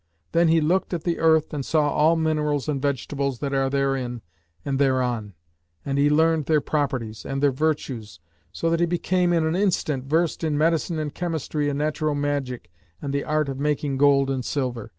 [0.31, 4.23] Then he looked at the earth and saw all minerals and vegetables that are therein
[4.65, 5.35] and thereon;
[5.85, 8.19] and he learned their properties, and their virtues,
[8.51, 12.71] so that he became in an instant versed in medicine and chemistry and natural magic
[12.99, 14.89] and the art of making gold and silver.